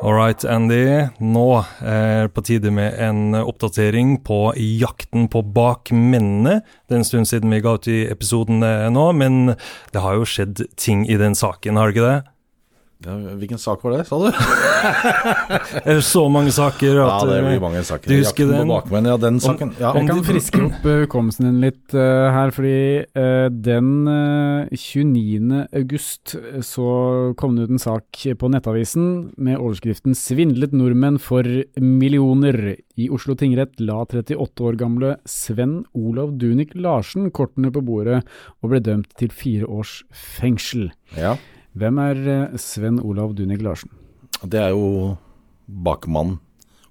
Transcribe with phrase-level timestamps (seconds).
[0.00, 1.10] All right, Andy.
[1.20, 6.62] Nå er det på tide med en oppdatering på jakten på bakmennene.
[6.88, 9.58] Det er en stund siden vi ga ut i episoden eh, nå, men
[9.92, 12.29] det har jo skjedd ting i den saken, har det ikke det?
[13.00, 14.26] Ja, hvilken sak var det, sa du?
[15.88, 18.10] Er det så mange saker Ja, det er blir mange saker.
[18.12, 18.68] du husker den?
[18.68, 19.70] bakmenn, ja, den saken.
[19.80, 23.88] Ja, om Jeg kan friske opp eh, hukommelsen din litt uh, her, fordi uh, den
[24.04, 25.62] uh, 29.
[25.80, 26.34] august
[26.66, 26.88] så
[27.40, 29.06] kom det ut en sak på Nettavisen
[29.40, 31.48] med overskriften 'Svindlet nordmenn for
[31.80, 32.76] millioner'.
[33.00, 38.20] I Oslo tingrett la 38 år gamle Sven Olav Dunik Larsen kortene på bordet
[38.60, 40.90] og ble dømt til fire års fengsel.
[41.16, 41.38] ja.
[41.78, 43.90] Hvem er eh, Sven Olav Dunig Larsen?
[44.42, 45.16] Det er jo
[45.70, 46.38] bakmann,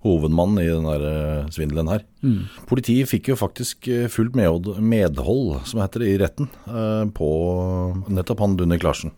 [0.05, 2.05] hovedmann i den der eh, svindelen her.
[2.69, 6.47] Politiet fikk jo faktisk eh, fullt medhold, som heter det, i retten,
[7.15, 7.29] på
[8.07, 9.11] nettopp han Dunnik Larsen.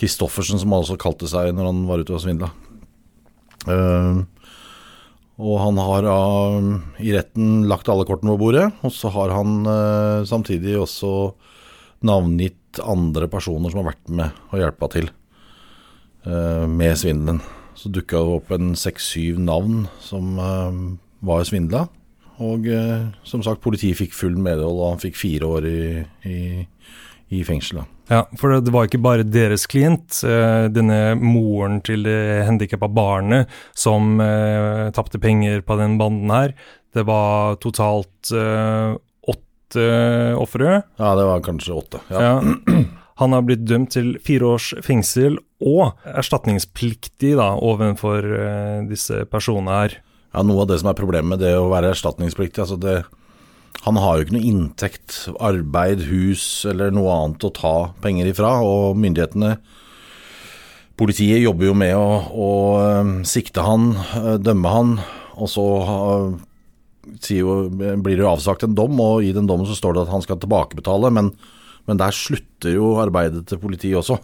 [0.00, 2.52] Kristoffersen, som han også kalte seg når han var ute og svindla.
[5.40, 6.06] Og han har
[7.00, 9.68] i retten lagt alle kortene på bordet, og så har han
[10.28, 11.12] samtidig også
[12.08, 15.08] navngitt andre personer som har vært med og hjelpa til
[16.26, 17.40] uh, med svindelen.
[17.74, 20.70] Så dukka det opp en seks-syv navn som uh,
[21.26, 21.86] var svindla.
[22.40, 25.80] Og uh, som sagt, politiet fikk full medhold, og han fikk fire år i,
[26.28, 26.38] i,
[27.36, 27.82] i fengsel.
[27.82, 27.88] da.
[28.10, 30.16] Ja, for det var ikke bare deres klient,
[30.74, 34.18] denne moren til det handikappa barnet som
[34.96, 36.56] tapte penger på den banden her.
[36.90, 38.32] Det var totalt
[39.70, 40.82] åtte ofre.
[40.98, 42.00] Ja, det var kanskje åtte.
[42.10, 42.20] Ja.
[42.20, 42.84] Ja.
[43.20, 49.74] Han har blitt dømt til fire års fengsel og erstatningspliktig da, overfor eh, disse personene
[49.76, 49.96] her.
[50.32, 53.02] Ja, Noe av det som er problemet med det å være erstatningspliktig altså det,
[53.84, 58.54] Han har jo ikke noe inntekt, arbeid, hus eller noe annet å ta penger ifra.
[58.64, 59.58] Og myndighetene,
[60.96, 62.50] politiet, jobber jo med å, å
[62.80, 64.96] eh, sikte han, eh, dømme han.
[65.36, 65.66] Og så
[67.34, 70.12] jo, blir det jo avsagt en dom, og i den dommen så står det at
[70.14, 71.12] han skal tilbakebetale.
[71.14, 71.32] Men,
[71.88, 74.20] men der slutter jo arbeidet til politiet også.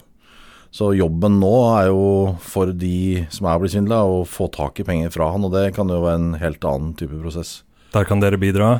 [0.73, 2.03] Så jobben nå er jo
[2.43, 5.71] for de som er blitt svindla, å få tak i penger fra han, og det
[5.77, 7.61] kan jo være en helt annen type prosess.
[7.95, 8.77] Der kan dere bidra.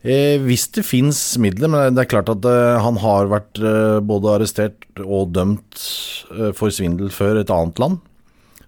[0.00, 3.98] Eh, hvis det fins midler, men det er klart at eh, han har vært eh,
[4.00, 5.82] både arrestert og dømt
[6.32, 8.00] eh, for svindel før et annet land.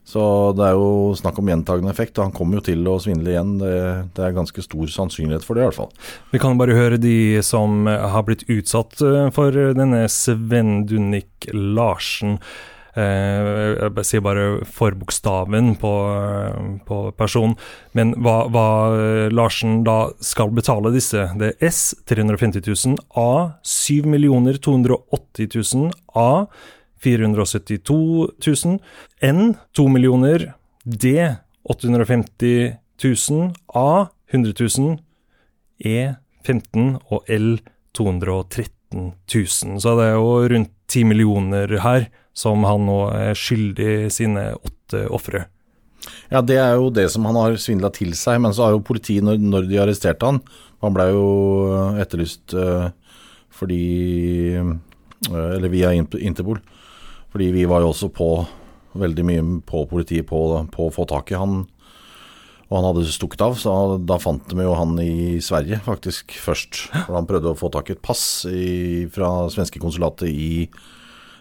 [0.05, 0.23] Så
[0.59, 3.55] det er jo snakk om gjentagende effekt, og han kommer jo til å svindle igjen.
[3.61, 3.77] Det,
[4.17, 5.93] det er ganske stor sannsynlighet for det, i hvert fall.
[6.35, 11.51] Vi kan bare høre de som eh, har blitt utsatt eh, for denne Sven Dunnik
[11.55, 12.41] Larsen.
[12.93, 17.57] Eh, jeg sier bare forbokstaven på, eh, på personen.
[17.97, 23.57] Men hva, hva eh, Larsen da skal betale disse, det er S 350 000, A
[23.65, 24.05] 7
[24.61, 26.47] 280 000, A
[27.03, 27.99] 472
[28.47, 28.79] 000,
[29.21, 30.53] N 2 millioner,
[30.85, 31.15] D
[31.69, 34.99] 850 000, A 100 000,
[35.85, 36.15] E
[36.47, 37.57] 15 og L
[37.95, 39.81] 213 000.
[39.81, 45.07] Så det er jo rundt 10 millioner her som han nå er skyldig sine åtte
[45.13, 45.47] ofre.
[46.33, 48.41] Ja, det er jo det som han har svindla til seg.
[48.43, 50.43] Men så har jo politiet, når, når de arresterte han
[50.83, 51.27] Han ble jo
[52.03, 52.89] etterlyst uh,
[53.55, 53.83] fordi
[54.59, 54.73] uh,
[55.31, 56.59] Eller via Interpol.
[57.33, 58.29] Fordi vi var jo også på
[59.01, 60.41] veldig mye på politiet på,
[60.73, 61.63] på å få tak i han.
[62.69, 66.87] Og han hadde stukket av, så da fant de jo han i Sverige faktisk først.
[66.93, 70.69] For han prøvde å få tak i et pass i, fra svenske konsulatet i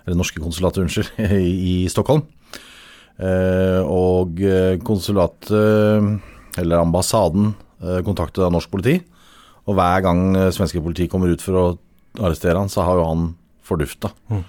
[0.01, 1.11] Eller norske konsulatet, unnskyld,
[1.45, 2.23] i, i Stockholm.
[3.21, 4.39] Eh, og
[4.81, 5.51] konsulatet,
[6.57, 7.51] eller ambassaden,
[7.85, 8.95] eh, kontaktet av norsk politi.
[9.69, 11.65] Og hver gang svenske politi kommer ut for å
[12.17, 13.29] arrestere han, så har jo han
[13.61, 14.09] fordufta.
[14.33, 14.41] Mm.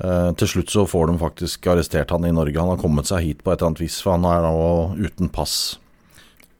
[0.00, 2.56] Uh, til slutt så får de faktisk arrestert han i Norge.
[2.56, 5.28] Han har kommet seg hit på et eller annet vis, for han er nå uten
[5.32, 5.78] pass.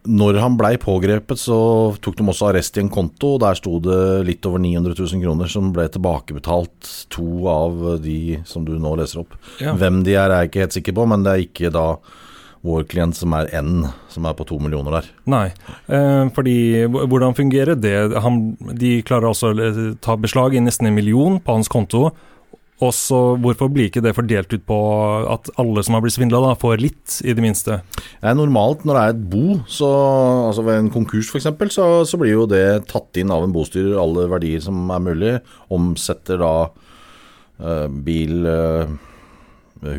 [0.09, 1.57] Når han blei pågrepet, så
[2.01, 3.35] tok de også arrest i en konto.
[3.41, 3.99] Der sto det
[4.29, 9.23] litt over 900 000 kroner som ble tilbakebetalt to av de som du nå leser
[9.25, 9.37] opp.
[9.61, 9.75] Ja.
[9.77, 11.87] Hvem de er, er jeg ikke helt sikker på, men det er ikke da
[12.65, 15.13] vår klient som er N, som er på to millioner der.
[15.33, 15.47] Nei,
[15.89, 16.57] eh, fordi
[16.89, 17.95] hvordan fungerer det?
[18.21, 18.41] Han,
[18.77, 22.11] de klarer altså å ta beslag i nesten en million på hans konto
[22.81, 24.79] og så Hvorfor blir ikke det fordelt ut på
[25.29, 27.81] at alle som har blitt svindla, får litt, i det minste?
[28.25, 29.91] Er normalt når det er et bo, så,
[30.49, 33.99] altså ved en konkurs f.eks., så, så blir jo det tatt inn av en bostyrer,
[34.01, 35.35] alle verdier som er mulig.
[35.77, 36.55] Omsetter da
[37.61, 38.97] eh, bil, eh,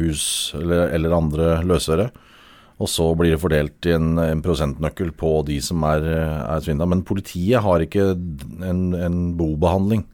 [0.02, 0.26] hus
[0.58, 2.10] eller, eller andre løsøre.
[2.82, 6.08] Og så blir det fordelt i en, en prosentnøkkel på de som er,
[6.42, 6.90] er svindla.
[6.90, 8.16] Men politiet har ikke
[8.66, 10.08] en, en bobehandling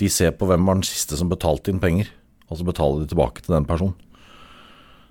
[0.00, 2.08] de ser på hvem var den siste som betalte inn penger,
[2.48, 3.96] og så betaler de tilbake til den personen.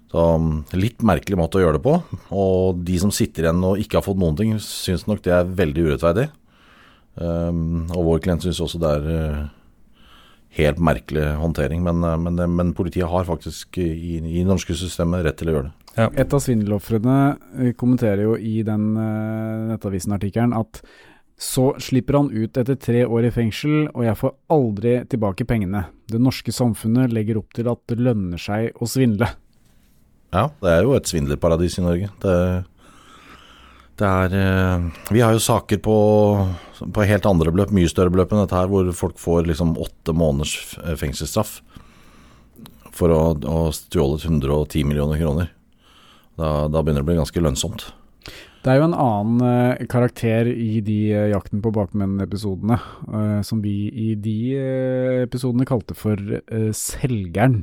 [0.10, 1.96] Så um, Litt merkelig måte å gjøre det på.
[2.34, 5.56] Og de som sitter igjen og ikke har fått noen ting, syns nok det er
[5.62, 6.28] veldig urettferdig.
[7.20, 9.44] Um, og vår klient syns også det er uh,
[10.58, 11.84] helt merkelig håndtering.
[11.86, 15.58] Men, uh, men, uh, men, politiet har faktisk i, i norske systemet rett til å
[15.58, 15.76] gjøre det.
[16.00, 16.08] Ja.
[16.24, 20.82] Et av svindelofrene uh, kommenterer jo i den uh, Nettavisen-artikkelen at
[21.40, 25.86] så slipper han ut etter tre år i fengsel, og jeg får aldri tilbake pengene.
[26.12, 29.30] Det norske samfunnet legger opp til at det lønner seg å svindle.
[30.36, 32.10] Ja, det er jo et svindlerparadis i Norge.
[32.22, 32.34] Det,
[34.02, 35.96] det er eh, Vi har jo saker på,
[36.84, 40.12] på, helt andre beløp, mye større beløp enn dette her, hvor folk får liksom åtte
[40.12, 41.62] måneders fengselsstraff
[43.00, 45.56] for å ha stjålet 110 millioner kroner.
[46.36, 47.88] Da, da begynner det å bli ganske lønnsomt.
[48.60, 52.76] Det er jo en annen uh, karakter i de uh, Jakten på bakmenn-episodene,
[53.08, 54.40] uh, som vi i de
[55.24, 56.20] episodene kalte for
[56.76, 57.62] Selgeren.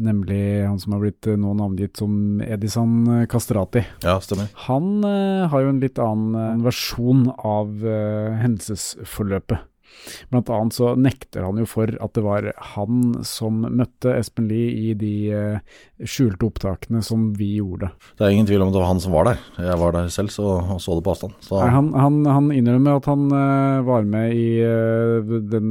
[0.00, 3.82] Nemlig han som har blitt nå navngitt som Edison Kastrati.
[4.04, 4.48] Ja, stemmer.
[4.68, 7.84] Han har jo en litt annen versjon av
[8.40, 9.60] hendelsesforløpet.
[10.30, 14.90] Blant annet så nekter han jo for at det var han som møtte Espen Lie
[14.90, 15.58] i de uh,
[16.00, 17.90] skjulte opptakene som vi gjorde.
[18.18, 19.38] Det er ingen tvil om at det var han som var der.
[19.60, 21.32] Jeg var der selv så, og så det på avstand.
[21.50, 24.70] Nei, han, han, han, innrømmer at han uh, var med i uh,
[25.52, 25.66] den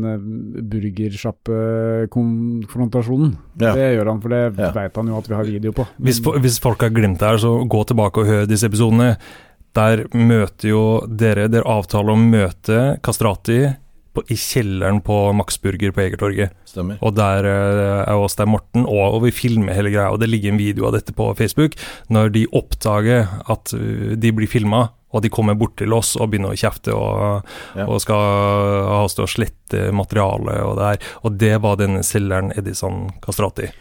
[0.71, 3.31] burgersjappe-konfrontasjonen.
[3.59, 3.71] Ja.
[3.75, 4.69] Det gjør han, for det ja.
[4.75, 5.83] veit han jo at vi har video på.
[5.97, 9.09] Hvis, hvis folk har glemt det her, så gå tilbake og hør disse episodene.
[9.77, 13.59] Der møter jo dere, dere avtaler å møte Kastrati
[14.13, 16.55] på, i kjelleren på Max Burger på Egertorget.
[16.69, 16.99] Stemmer.
[17.05, 20.09] Og der uh, er oss, der Morten, og, og, vi filmer hele greia.
[20.13, 21.77] Og det ligger en video av dette på Facebook.
[22.13, 26.29] Når de oppdager at uh, de blir filma, og de kommer bort til oss og
[26.29, 27.87] begynner å kjefte og, ja.
[27.89, 28.19] og skal
[28.91, 31.13] ha oss til å slette materialet og det her.
[31.25, 33.71] Og det var denne selgeren Edison Kastrati.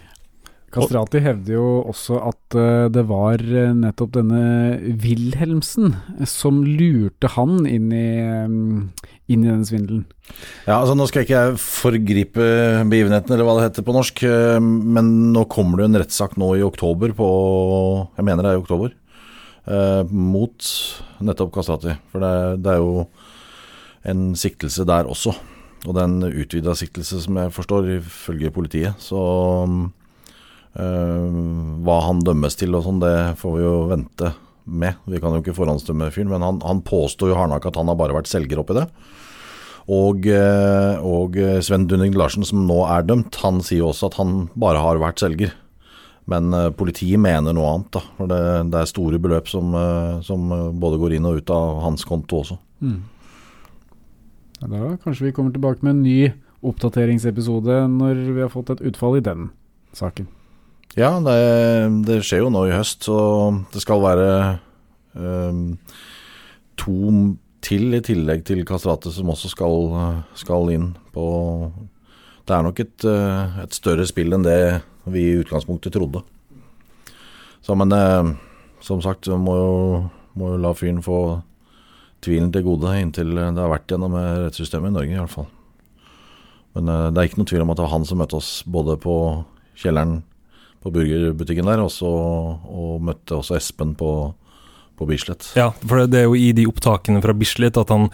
[0.75, 4.43] Kastrati hevder jo også at uh, det var uh, nettopp denne
[5.03, 5.95] Wilhelmsen
[6.29, 8.11] som lurte han inn i,
[9.33, 10.05] inn i den svindelen.
[10.67, 12.49] Ja, altså Nå skal ikke jeg forgripe
[12.91, 14.25] begivenheten, eller hva det heter på norsk,
[14.61, 17.29] men nå kommer det en rettssak nå i oktober på
[18.19, 18.93] Jeg mener det er i oktober.
[20.13, 20.69] mot
[21.25, 21.97] nettopp Kastrati.
[22.13, 22.35] For det,
[22.65, 23.07] det er jo
[24.09, 25.33] en siktelse der også.
[25.87, 28.99] Og det er en utvida siktelse, som jeg forstår, ifølge politiet.
[28.99, 29.19] Så
[30.75, 34.33] hva han dømmes til og sånn, det får vi jo vente
[34.69, 34.99] med.
[35.09, 37.99] Vi kan jo ikke forhåndsdømme fyren, men han, han påstår jo hardnakka at han har
[37.99, 38.85] bare vært selger oppi det.
[39.89, 44.19] Og, uh, og Sven Dunning Larsen, som nå er dømt, han sier jo også at
[44.21, 45.55] han bare har vært selger.
[46.29, 48.03] Men politiet mener noe annet, da.
[48.19, 49.73] For det, det er store beløp som,
[50.21, 52.59] som, både går inn og ut av hans konto også.
[52.85, 52.99] Mm.
[54.61, 56.19] Da kanskje vi kommer tilbake med en ny
[56.67, 59.51] oppdateringsepisode når vi har fått et utfall i den
[59.97, 60.27] saken.
[60.97, 61.37] Ja, det,
[62.09, 63.19] det, skjer jo nå i høst, så
[63.73, 64.31] det skal være
[65.13, 65.77] um,
[66.81, 67.13] to
[67.65, 69.91] til, i tillegg til kastratet, som også skal,
[70.39, 71.27] skal inn på
[72.49, 74.81] Det er nok et, eh, et, større spill enn det
[75.13, 76.23] vi i utgangspunktet trodde.
[77.61, 78.31] Så, men eh,
[78.81, 79.59] som sagt, må
[80.39, 81.19] må jo la fyren få
[82.25, 85.49] tvilen til gode inntil det har vært gjennom rettssystemet i Norge, i hvert fall.
[86.77, 88.51] Men eh, det er ikke noe tvil om at det var han som møtte oss
[88.67, 89.15] både på
[89.79, 90.21] kjelleren
[90.83, 94.11] på burgerbutikken der, også, og møtte også Espen på,
[94.99, 95.51] på Bislett.
[95.59, 98.09] Ja, for det er jo i de opptakene fra Bislett at han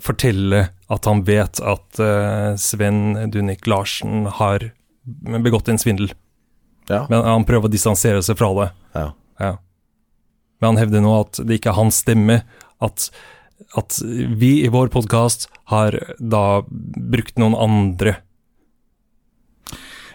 [0.00, 4.70] forteller at han vet at uh, Sven Dunik Larsen har
[5.42, 6.12] begått en svindel.
[6.90, 7.04] Ja.
[7.10, 8.70] Men han prøver å distansere seg fra det.
[8.94, 9.06] Ja.
[9.42, 9.52] ja.
[10.60, 12.40] Men han hevder nå at det ikke er hans stemme.
[12.82, 13.10] At,
[13.78, 18.18] at vi i vår podkast har da brukt noen andre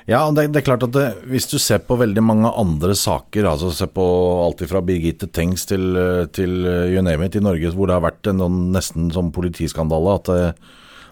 [0.05, 3.47] ja, det, det, er klart at det, hvis du ser på veldig mange andre saker,
[3.49, 4.05] altså se på
[4.43, 5.97] alt fra Birgitte Tengs til,
[6.35, 6.61] til
[6.93, 10.61] you name it i Norge, hvor det har vært en sånn, nesten som politiskandale, at,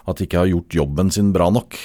[0.06, 1.78] at de ikke har gjort jobben sin bra nok,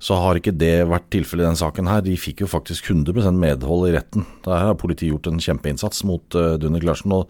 [0.00, 2.04] så har ikke det vært tilfellet i denne saken her.
[2.04, 4.24] De fikk jo faktisk 100 medhold i retten.
[4.46, 7.28] Der har politiet gjort en kjempeinnsats mot uh, Dunne Klarsen, og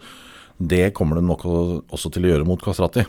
[0.61, 3.03] det kommer de nok også til å gjøre mot Kastrati.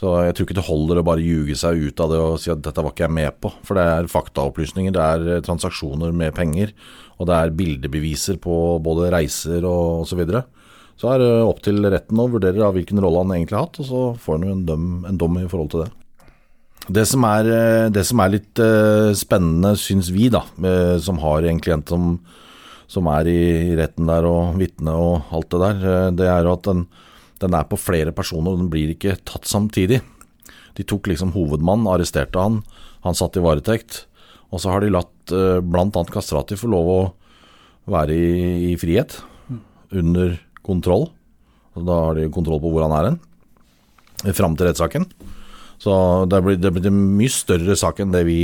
[0.00, 2.48] Så jeg tror ikke det holder å bare ljuge seg ut av det og si
[2.52, 3.50] at dette var ikke jeg med på.
[3.68, 6.72] For det er faktaopplysninger, det er eh, transaksjoner med penger,
[7.20, 10.14] og det er bildebeviser på både reiser og osv.
[10.14, 10.42] Så, videre.
[10.96, 13.90] så er det opp til retten å vurdere hvilken rolle han egentlig har hatt, og
[13.90, 15.90] så får han jo en dom, en dom i forhold til det.
[17.00, 20.46] Det som er, eh, det som er litt uh, spennende, syns vi, da,
[21.04, 22.16] som har en klient som,
[22.88, 23.44] som er i,
[23.76, 26.86] retten der og vitne og alt det der, det er jo at den,
[27.40, 30.00] den er på flere personer, og den blir ikke tatt samtidig.
[30.76, 32.60] De tok liksom hovedmannen, arresterte han,
[33.04, 34.04] han satt i varetekt.
[34.50, 36.04] Og så har de latt uh, bl.a.
[36.10, 37.00] Kastrati få lov å
[37.90, 38.30] være i,
[38.70, 39.16] i frihet,
[39.90, 41.08] under kontroll.
[41.78, 43.20] Og da har de kontroll på hvor han er hen,
[44.36, 45.06] fram til rettssaken.
[45.80, 45.92] Så
[46.28, 48.40] det blir en mye større sak enn det vi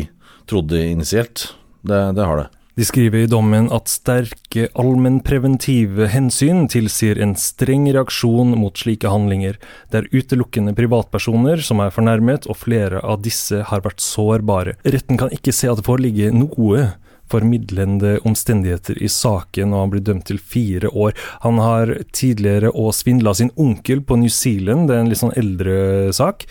[0.49, 1.51] trodde initielt.
[1.87, 2.49] Det, det har det.
[2.77, 9.57] De skriver i dommen at sterke allmennpreventive hensyn tilsier en streng reaksjon mot slike handlinger.
[9.89, 14.77] Det er utelukkende privatpersoner som er fornærmet, og flere av disse har vært sårbare.
[14.85, 16.91] Retten kan ikke se at det foreligger noe
[17.33, 21.17] formidlende omstendigheter i saken, og han blir dømt til fire år.
[21.49, 25.39] Han har tidligere òg svindla sin onkel på New Zealand, det er en litt sånn
[25.41, 26.45] eldre sak.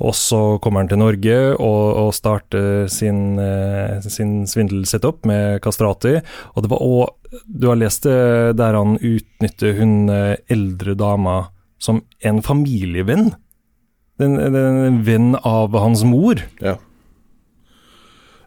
[0.00, 6.16] Og så kommer han til Norge og, og starter sin, eh, sin svindelsetup med Kastrati.
[6.56, 7.18] Og det var òg
[7.48, 11.36] Du har lest det der han utnytter hun eh, eldre dama
[11.80, 13.32] som en familievenn.
[14.20, 16.42] Den, den, en venn av hans mor.
[16.60, 16.76] Ja.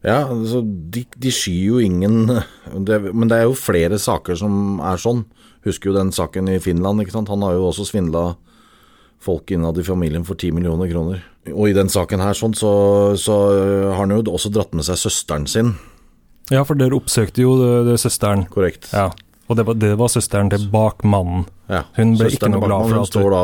[0.06, 2.28] Ja, altså, de, de skyr jo ingen
[2.86, 5.24] det, Men det er jo flere saker som er sånn.
[5.66, 7.02] Husker jo den saken i Finland.
[7.02, 7.32] ikke sant?
[7.34, 8.36] Han har jo også svindla
[9.26, 11.24] folk innad i familien for 10 millioner kroner.
[11.54, 12.72] Og i den saken her sånn, så,
[13.22, 13.36] så
[13.92, 15.76] har han jo også dratt med seg søsteren sin.
[16.54, 18.46] Ja, for dere oppsøkte jo det, det søsteren.
[18.54, 18.90] Korrekt.
[18.94, 19.12] Ja.
[19.46, 21.46] Og det var, det var søsteren til bakmannen.
[21.70, 23.44] Ja, hun ble ikke noe glad for at Hun står da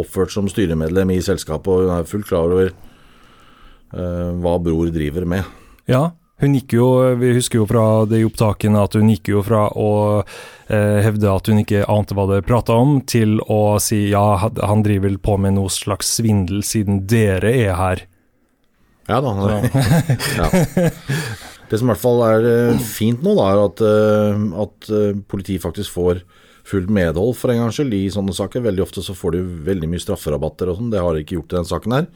[0.00, 5.28] oppført som styremedlem i selskapet, og hun er fullt klar over uh, hva bror driver
[5.28, 5.48] med.
[5.88, 6.88] Ja, hun gikk jo,
[7.20, 11.50] vi husker jo fra de opptakene at hun gikk jo fra å eh, hevde at
[11.50, 15.36] hun ikke ante hva det prata om, til å si ja, han driver vel på
[15.40, 18.04] med noe slags svindel siden dere er her.
[19.10, 19.32] Ja da.
[20.38, 20.50] ja.
[21.70, 25.18] Det som i hvert fall er eh, fint nå, da, er at, eh, at eh,
[25.30, 26.24] politiet faktisk får
[26.70, 28.64] fullt medhold for en gangs skyld i sånne saker.
[28.64, 31.54] Veldig ofte så får de veldig mye strafferabatter og sånn, det har de ikke gjort
[31.54, 32.08] i denne saken her.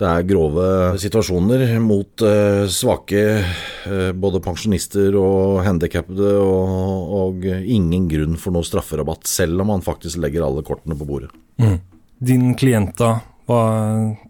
[0.00, 0.66] Det er grove
[1.00, 8.66] situasjoner mot uh, svake uh, både pensjonister og handikappede, og, og, ingen grunn for noe
[8.66, 11.30] strafferabatt, selv om man faktisk legger alle kortene på bordet.
[11.60, 11.76] Mm.
[12.22, 13.18] Din klient, da,
[13.50, 13.60] hva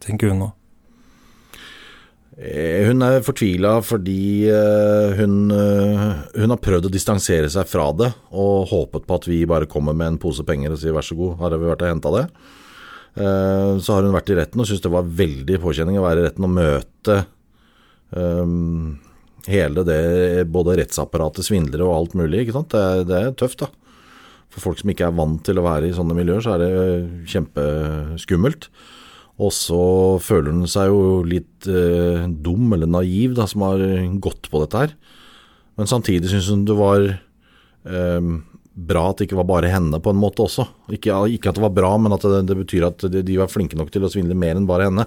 [0.02, 0.50] tenker hun nå?
[2.42, 4.48] Eh, hun er fortvila fordi
[5.18, 9.68] hun, hun, har prøvd å distansere seg fra det, og håpet på at vi bare
[9.70, 12.14] kommer med en pose penger og sier vær så god, har vi vært og henta
[12.16, 12.26] det?
[13.12, 16.22] Eh, så har hun vært i retten og syntes det var veldig påkjenning å være
[16.22, 17.16] i retten og møte
[18.16, 18.94] um,
[19.52, 22.44] hele det, både rettsapparatet, svindlere og alt mulig.
[22.44, 22.72] ikke sant?
[22.72, 23.68] Det, det, er tøft, da.
[24.52, 26.72] For folk som ikke er vant til å være i sånne miljøer, så er det
[27.32, 28.68] kjempeskummelt.
[29.42, 29.82] Og så
[30.22, 33.82] føler hun seg jo litt uh, dum eller naiv da, som har
[34.24, 34.96] gått på dette her.
[35.80, 37.04] Men samtidig syns hun det var
[37.88, 38.40] um,
[38.72, 40.66] bra at det ikke var bare henne, på en måte også.
[40.92, 43.78] Ikke, ikke at det var bra, men at det, det betyr at de, var flinke
[43.78, 45.06] nok til å svindle mer enn bare henne.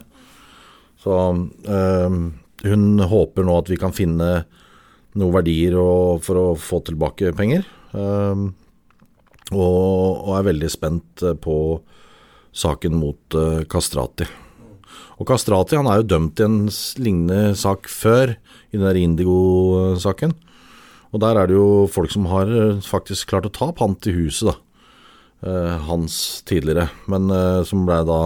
[1.01, 2.19] Så øh,
[2.65, 4.29] hun håper nå at vi kan finne
[5.15, 7.65] noen verdier og, for å få tilbake penger.
[7.97, 8.47] Øh,
[9.53, 11.57] og, og, er veldig spent på
[12.55, 14.27] saken mot øh, Kastrati.
[15.15, 16.57] Og Kastrati han er jo dømt i en
[17.01, 18.35] lignende sak før,
[18.71, 20.33] i den der Indigo-saken.
[21.15, 24.13] Og der er det jo folk som har eh, faktisk klart å ta pant i
[24.17, 24.59] huset, da.
[25.45, 28.19] Eh, hans tidligere, men eh, som ble da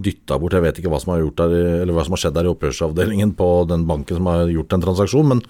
[0.00, 0.56] dytta bort.
[0.56, 3.32] Jeg vet ikke hva som har, der, eller hva som har skjedd der i opphørsavdelingen
[3.38, 5.42] på den banken som har gjort en transaksjon, men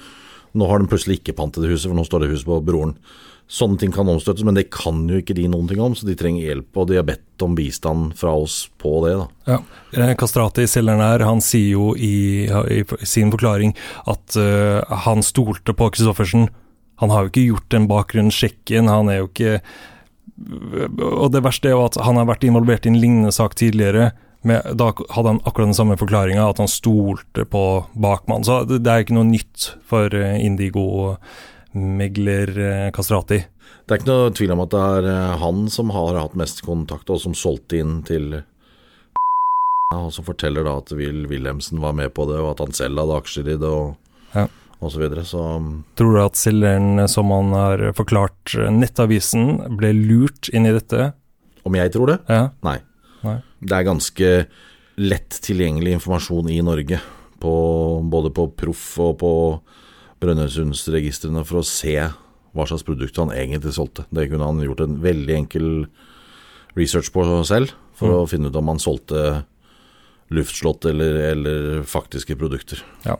[0.58, 2.58] nå har de plutselig ikke pant i det huset, for nå står det huset på
[2.66, 2.96] broren.
[3.50, 6.14] Sånne ting kan omstøttes, men det kan jo ikke de noen ting om, så de
[6.18, 9.16] trenger hjelp, og de har bedt om bistand fra oss på det.
[9.18, 9.56] da.
[9.96, 10.12] Ja.
[10.20, 13.74] Kastrati, selgeren her, han sier jo i, i sin forklaring
[14.06, 16.46] at uh, han stolte på Kristoffersen.
[17.02, 19.60] Han har jo ikke gjort den bakgrunnssjekken, han er jo ikke
[21.02, 24.12] Og det verste er jo at han har vært involvert i en lignende sak tidligere.
[24.46, 28.46] Med, da hadde han akkurat den samme forklaringa, at han stolte på bakmannen.
[28.46, 31.18] Så det, er ikke noe nytt for eh, Indigo-megler
[31.74, 33.40] eh, Kastrati.
[33.86, 36.62] Det er ikke noe tvil om at det er eh, han som har hatt mest
[36.66, 38.42] kontakt, og som solgte inn til
[39.94, 42.98] og som forteller da at Will Wilhelmsen var med på det, og at han selv
[43.02, 43.96] hadde aksjer i det, og,
[44.34, 44.46] Ja.
[44.80, 45.24] og så videre.
[45.26, 50.66] Så um, Tror du at selgeren, som han har forklart eh, Nettavisen, ble lurt inn
[50.66, 51.12] i dette?
[51.64, 52.18] om jeg tror det?
[52.24, 52.50] Ja.
[52.64, 52.78] Nei.
[53.20, 53.36] Nei.
[53.60, 54.28] Det er ganske
[55.00, 57.00] lett tilgjengelig informasjon i Norge,
[57.40, 57.52] på,
[58.12, 59.32] både på Proff og på
[60.20, 61.96] Brønnøysundsregistrene, for å se
[62.50, 64.04] hva slags produkt han egentlig solgte.
[64.10, 65.68] Det kunne han gjort en veldig enkel
[66.78, 69.44] research på selv, for å finne ut om han solgte
[70.30, 72.84] luftslott eller, eller faktiske produkter.
[73.02, 73.16] Ja,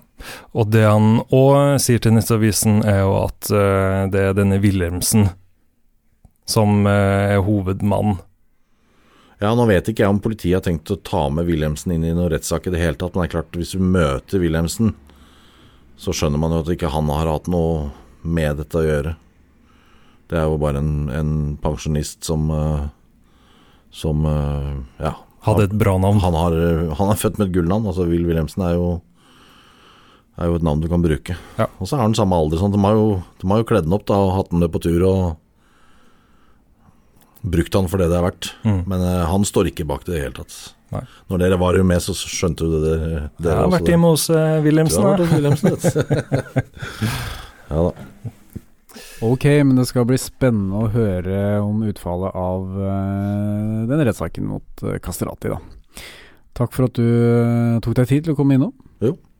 [0.54, 5.33] Og det han òg sier til Nettavisen, er jo at eh, det er denne Wilhelmsen
[6.50, 8.21] som eh, er hovedmann.
[9.40, 12.14] Ja, Nå vet ikke jeg om politiet har tenkt å ta med Wilhelmsen inn i
[12.14, 14.92] noen rettssak i det hele tatt, men det er klart, hvis du møter Wilhelmsen,
[16.00, 17.90] så skjønner man jo at ikke han har hatt noe
[18.25, 19.14] med dette å gjøre.
[20.30, 22.88] Det er jo bare en, en pensjonist som eh,
[23.90, 25.16] Som eh, ja.
[25.42, 26.21] Hadde et bra navn.
[26.23, 26.54] Han, har,
[26.95, 27.88] han er født med et gullnavn.
[27.90, 28.90] Altså Will Wilhelmsen er jo
[30.40, 31.37] er jo et navn du kan bruke.
[31.59, 31.66] Ja.
[31.80, 32.61] Og så er han samme alder.
[32.61, 32.72] Sånn.
[32.72, 34.81] De, har jo, de har jo kledd den opp da, og hatt den med på
[34.85, 35.20] tur og
[37.42, 38.46] brukt han for det det er verdt.
[38.66, 38.83] Mm.
[38.90, 40.55] Men uh, han står ikke bak det i det hele tatt.
[40.90, 41.05] Nei.
[41.31, 42.96] Når dere var jo med, så skjønte du det.
[43.38, 45.03] Dere, Jeg har vært hjemme hos eh, Wilhelmsen.
[45.07, 45.11] da.
[45.37, 45.70] Wilhelmsen,
[47.70, 47.92] ja da.
[49.22, 54.66] Ok, men det skal bli spennende å høre om utfallet av uh, den rettssaken mot
[54.83, 55.61] uh, Kastrati, da.
[56.57, 58.72] Takk for at du eh, tok deg tid til å komme innom.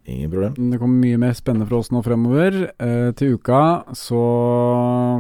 [0.09, 0.55] Ingen problem.
[0.71, 2.57] Det kommer mye mer spennende for oss nå fremover.
[2.81, 3.61] Eh, til uka
[3.97, 4.23] så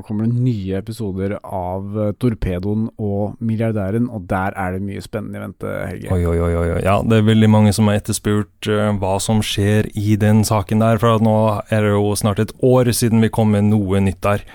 [0.06, 5.38] kommer det nye episoder av eh, Torpedoen og Milliardæren, og der er det mye spennende
[5.38, 6.10] i vente, Helge.
[6.16, 6.66] Oi, oi, oi, oi.
[6.78, 6.80] oi.
[6.86, 10.82] Ja, det er veldig mange som har etterspurt uh, hva som skjer i den saken
[10.82, 11.00] der.
[11.02, 11.36] For at nå
[11.68, 14.46] er det jo snart et år siden vi kom med noe nytt der.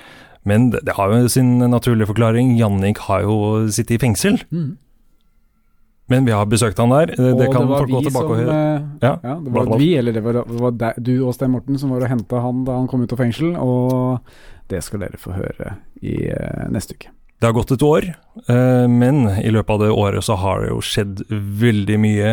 [0.45, 2.55] Men det, det har jo sin naturlige forklaring.
[2.57, 3.37] Jannik har jo
[3.69, 4.41] sittet i fengsel.
[4.49, 4.75] Mm.
[6.07, 7.05] Men vi har besøkt han der.
[7.17, 8.57] Det, det kan det folk gå tilbake tilbake og høre.
[8.75, 11.51] eh, Ja, Ja, det var vi, eller det var, det var der, du og Stein
[11.51, 14.19] Morten som var og henta han da han kom ut av fengsel, og
[14.69, 17.09] det skal dere få høre i eh, neste uke.
[17.35, 18.05] Det har gått et år,
[18.47, 21.23] eh, men i løpet av det året så har det jo skjedd
[21.61, 22.29] veldig mye.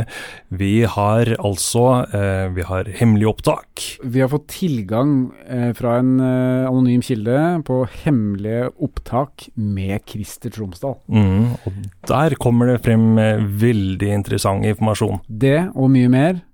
[0.55, 3.83] Vi har altså eh, Vi har hemmelig opptak.
[4.05, 7.37] Vi har fått tilgang eh, fra en anonym kilde
[7.67, 10.95] på hemmelige opptak med Christer Tromsdal.
[11.11, 13.17] Mm, og der kommer det frem
[13.59, 15.19] veldig interessant informasjon.
[15.27, 16.45] Det og mye mer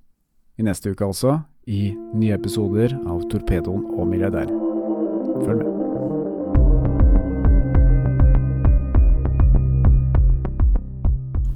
[0.59, 4.65] i neste uke altså, i nye episoder av Torpedoen og Milliardæren.
[5.45, 5.78] Følg med.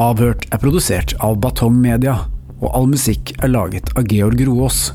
[0.03, 2.17] Avhørt er produsert av Batong Media,
[2.59, 4.89] og all musikk er laget av Georg Roaas.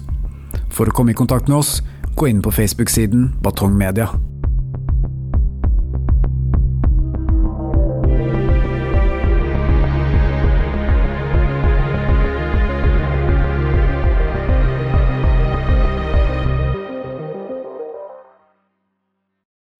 [0.74, 1.78] For å komme i kontakt med oss,
[2.20, 4.10] gå inn på Facebook-siden Batong Media.